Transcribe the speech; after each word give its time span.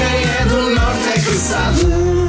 quem 0.00 0.22
é 0.40 0.44
do 0.46 0.70
norte 0.70 1.08
é 1.08 1.12
que 1.12 1.34
sabe. 1.36 2.19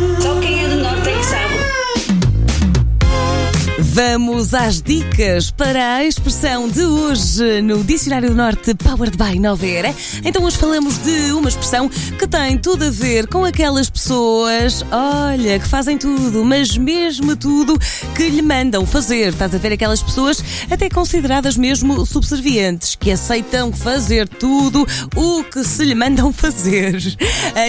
Vamos 3.93 4.53
às 4.53 4.81
dicas 4.81 5.51
para 5.51 5.95
a 5.95 6.05
expressão 6.05 6.69
de 6.69 6.81
hoje 6.81 7.61
no 7.61 7.83
Dicionário 7.83 8.29
do 8.29 8.35
Norte 8.35 8.73
Powered 8.73 9.17
by 9.17 9.37
Nova 9.37 9.67
Era. 9.67 9.93
Então 10.23 10.45
hoje 10.45 10.57
falamos 10.57 10.97
de 10.99 11.33
uma 11.33 11.49
expressão 11.49 11.89
que 11.89 12.25
tem 12.25 12.57
tudo 12.57 12.85
a 12.85 12.89
ver 12.89 13.27
com 13.27 13.43
aquelas 13.43 13.89
pessoas, 13.89 14.85
olha, 14.89 15.59
que 15.59 15.67
fazem 15.67 15.97
tudo, 15.97 16.45
mas 16.45 16.77
mesmo 16.77 17.35
tudo 17.35 17.77
que 18.15 18.29
lhe 18.29 18.41
mandam 18.41 18.85
fazer. 18.85 19.33
Estás 19.33 19.53
a 19.53 19.57
ver 19.57 19.73
aquelas 19.73 20.01
pessoas 20.01 20.41
até 20.69 20.89
consideradas 20.89 21.57
mesmo 21.57 22.05
subservientes, 22.05 22.95
que 22.95 23.11
aceitam 23.11 23.73
fazer 23.73 24.25
tudo 24.25 24.87
o 25.17 25.43
que 25.43 25.65
se 25.65 25.83
lhe 25.83 25.95
mandam 25.95 26.31
fazer. 26.31 26.95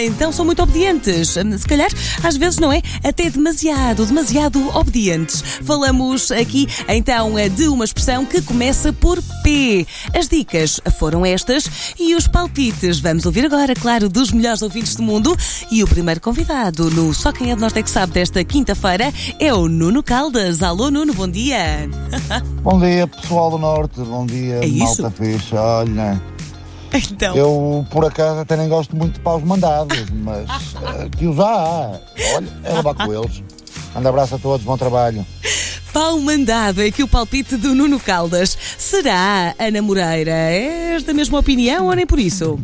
Então 0.05 0.31
são 0.31 0.45
muito 0.45 0.63
obedientes. 0.63 1.31
Se 1.31 1.67
calhar, 1.67 1.89
às 2.23 2.37
vezes 2.37 2.59
não 2.59 2.71
é? 2.71 2.81
Até 3.03 3.29
demasiado, 3.29 4.05
demasiado 4.05 4.69
obedientes. 4.73 5.43
Falamos 5.65 6.12
aqui 6.31 6.67
então 6.87 7.31
de 7.55 7.67
uma 7.67 7.83
expressão 7.83 8.23
que 8.25 8.41
começa 8.41 8.93
por 8.93 9.19
P. 9.43 9.85
As 10.13 10.27
dicas 10.27 10.79
foram 10.99 11.25
estas 11.25 11.67
e 11.99 12.13
os 12.15 12.27
palpites. 12.27 12.99
Vamos 12.99 13.25
ouvir 13.25 13.45
agora, 13.45 13.73
claro, 13.73 14.07
dos 14.07 14.31
melhores 14.31 14.61
ouvintes 14.61 14.95
do 14.95 15.01
mundo. 15.01 15.35
E 15.71 15.83
o 15.83 15.87
primeiro 15.87 16.21
convidado 16.21 16.89
no 16.91 17.13
Só 17.13 17.31
Quem 17.31 17.51
é 17.51 17.55
do 17.55 17.61
Norte 17.61 17.79
é 17.79 17.83
que 17.83 17.89
sabe 17.89 18.13
desta 18.13 18.43
quinta-feira 18.43 19.11
é 19.39 19.53
o 19.53 19.67
Nuno 19.67 20.03
Caldas. 20.03 20.61
Alô, 20.61 20.91
Nuno, 20.91 21.13
bom 21.13 21.27
dia. 21.27 21.89
Bom 22.61 22.79
dia, 22.79 23.07
pessoal 23.07 23.49
do 23.51 23.57
Norte. 23.57 23.99
Bom 24.01 24.25
dia, 24.25 24.63
É 24.63 24.67
malta 24.67 25.11
ficha. 25.11 25.59
Olha, 25.59 26.21
Então. 26.93 27.35
eu 27.35 27.85
por 27.89 28.05
acaso 28.05 28.39
até 28.39 28.55
nem 28.55 28.69
gosto 28.69 28.95
muito 28.95 29.15
de 29.15 29.19
paus 29.19 29.43
mandados, 29.43 30.05
mas 30.23 30.47
eh, 30.99 31.09
que 31.17 31.25
os 31.25 31.39
há. 31.39 31.99
Olha, 32.35 32.47
é 32.63 32.73
levar 32.73 32.93
com 32.93 33.13
eles. 33.13 33.43
Um 33.95 34.07
abraço 34.07 34.35
a 34.35 34.39
todos, 34.39 34.65
bom 34.65 34.77
trabalho. 34.77 35.25
Pau 35.93 36.19
mandado 36.19 36.81
é 36.81 36.87
aqui 36.87 37.03
o 37.03 37.07
palpite 37.07 37.55
do 37.55 37.75
Nuno 37.75 37.99
Caldas. 37.99 38.57
Será 38.79 39.53
Ana 39.59 39.79
Moreira? 39.79 40.31
És 40.31 41.03
da 41.03 41.13
mesma 41.13 41.37
opinião 41.37 41.85
ou 41.85 41.93
nem 41.93 42.07
por 42.07 42.19
isso? 42.19 42.59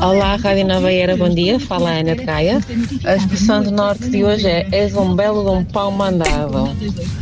Olá, 0.00 0.36
Rádio 0.36 0.64
Nova 0.64 0.92
Era, 0.92 1.16
bom 1.16 1.28
dia. 1.28 1.58
Fala 1.58 1.90
Ana 1.90 2.14
de 2.14 2.24
Gaia. 2.24 2.60
A 3.04 3.16
expressão 3.16 3.64
do 3.64 3.72
norte 3.72 4.08
de 4.08 4.24
hoje 4.24 4.46
é 4.46 4.68
És 4.70 4.94
um 4.94 5.16
belo 5.16 5.42
de 5.42 5.50
um 5.50 5.64
pau 5.64 5.90
mandado. 5.90 6.72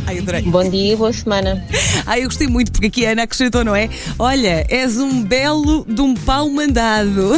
Ai, 0.05 0.19
adorei. 0.19 0.43
Bom 0.43 0.69
dia 0.69 0.93
e 0.93 0.95
boa 0.95 1.11
semana. 1.11 1.65
Ai, 2.05 2.21
eu 2.21 2.25
gostei 2.25 2.47
muito 2.47 2.71
porque 2.71 2.85
aqui 2.85 3.05
a 3.05 3.11
Ana 3.11 3.23
acrescentou, 3.23 3.63
não 3.65 3.75
é? 3.75 3.89
Olha, 4.19 4.63
és 4.69 4.97
um 4.97 5.23
belo 5.23 5.85
de 5.89 5.99
um 6.01 6.13
pau 6.13 6.47
mandado. 6.51 7.31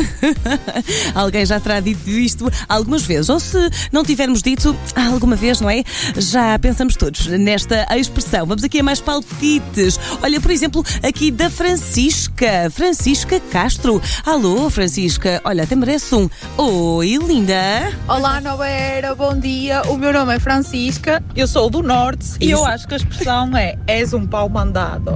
Alguém 1.16 1.46
já 1.46 1.58
terá 1.58 1.80
dito 1.80 2.10
isto 2.10 2.52
algumas 2.68 3.04
vezes. 3.04 3.30
Ou 3.30 3.40
se 3.40 3.58
não 3.94 4.04
tivermos 4.04 4.42
dito 4.42 4.76
alguma 4.94 5.38
vez, 5.38 5.62
não 5.62 5.70
é? 5.70 5.84
Já 6.18 6.60
pensamos 6.60 6.98
todos 6.98 7.28
nesta 7.28 7.88
expressão. 7.98 8.46
Vamos 8.46 8.64
aqui 8.64 8.82
a 8.82 8.84
mais 8.84 9.00
palpites. 9.00 9.98
Olha, 10.22 10.42
por 10.42 10.52
exemplo, 10.52 10.84
aqui 11.02 11.32
da 11.32 11.50
Francisca. 11.50 12.70
Francisca 12.70 13.40
Castro. 13.52 14.02
Alô, 14.26 14.70
Francisca. 14.70 15.29
Olha, 15.44 15.64
até 15.64 15.76
merece 15.76 16.16
um. 16.16 16.30
Oi, 16.58 17.18
linda. 17.18 17.92
Olá, 18.08 18.42
Nova 18.42 18.68
Era, 18.68 19.14
bom 19.14 19.38
dia. 19.38 19.82
O 19.84 19.98
meu 19.98 20.12
nome 20.12 20.36
é 20.36 20.40
Francisca, 20.40 21.24
eu 21.36 21.48
sou 21.48 21.70
do 21.70 21.82
Norte 21.84 22.26
e 22.40 22.46
Isso. 22.52 22.54
eu 22.62 22.66
acho 22.66 22.88
que 22.88 22.94
a 22.94 22.98
expressão 22.98 23.56
é 23.56 23.76
És 23.88 24.14
um 24.14 24.26
pau 24.26 24.50
mandado. 24.50 25.12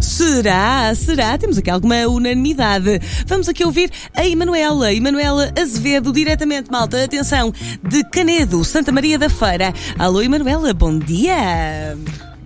Será? 0.00 0.92
Será? 0.94 1.38
Temos 1.38 1.58
aqui 1.58 1.70
alguma 1.70 1.96
unanimidade. 2.08 3.00
Vamos 3.26 3.48
aqui 3.48 3.64
ouvir 3.64 3.90
a 4.16 4.26
Emanuela. 4.26 4.92
Emanuela 4.92 5.52
Azevedo, 5.60 6.12
diretamente, 6.12 6.70
malta. 6.70 7.04
Atenção, 7.04 7.52
de 7.82 8.02
Canedo, 8.10 8.64
Santa 8.64 8.90
Maria 8.90 9.18
da 9.18 9.28
Feira. 9.30 9.72
Alô, 9.98 10.20
Emanuela, 10.20 10.74
bom 10.74 10.98
dia. 10.98 11.96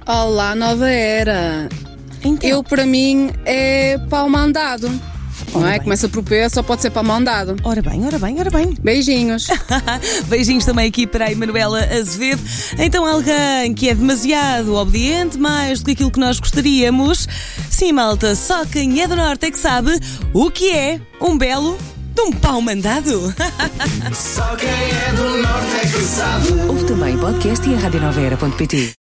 Olá, 0.06 0.54
Nova 0.54 0.88
Era. 0.88 1.68
Então, 2.22 2.48
Eu, 2.48 2.62
para 2.62 2.84
mim, 2.84 3.30
é 3.44 3.98
pau 4.10 4.28
mandado. 4.28 4.90
Não 5.52 5.66
é? 5.66 5.72
bem. 5.72 5.80
Começa 5.80 6.08
por 6.08 6.22
P, 6.22 6.48
só 6.48 6.62
pode 6.62 6.82
ser 6.82 6.90
pau 6.90 7.04
mandado. 7.04 7.56
ora 7.62 7.82
bem, 7.82 8.04
ora 8.06 8.18
bem, 8.18 8.38
ora 8.38 8.50
bem. 8.50 8.74
Beijinhos. 8.80 9.48
Beijinhos 10.28 10.64
também 10.64 10.88
aqui 10.88 11.06
para 11.06 11.26
a 11.26 11.32
Emanuela 11.32 11.80
Azevedo. 11.84 12.42
Então, 12.78 13.06
alguém 13.06 13.74
que 13.74 13.88
é 13.88 13.94
demasiado 13.94 14.74
obediente, 14.74 15.38
mais 15.38 15.80
do 15.80 15.86
que 15.86 15.92
aquilo 15.92 16.10
que 16.10 16.20
nós 16.20 16.38
gostaríamos. 16.38 17.28
Sim, 17.70 17.92
malta, 17.92 18.34
só 18.34 18.64
quem 18.64 19.00
é 19.02 19.08
do 19.08 19.16
Norte 19.16 19.46
é 19.46 19.50
que 19.50 19.58
sabe 19.58 19.98
o 20.32 20.50
que 20.50 20.70
é 20.70 21.00
um 21.20 21.36
belo 21.36 21.78
de 22.14 22.22
um 22.22 22.32
pau 22.32 22.60
mandado. 22.62 23.34
Só 24.14 24.56
quem 24.56 24.68
é 24.68 25.12
do 25.14 25.42
norte 25.42 25.76
é 25.76 25.80
que 25.80 26.02
sabe. 26.02 26.48
Ouve 26.66 26.84
também 26.86 27.18
podcast 27.18 27.68
e 27.68 27.74
a. 27.74 29.05